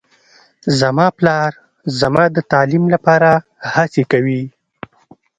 زما 0.79 1.07
پلار 1.17 1.51
زما 1.99 2.23
د 2.35 2.37
تعلیم 2.51 2.83
لپاره 2.93 3.31
هڅې 3.73 4.03
کوي 4.11 4.41